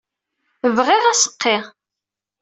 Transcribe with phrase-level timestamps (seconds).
[0.75, 1.57] Bɣiɣ aseqqi.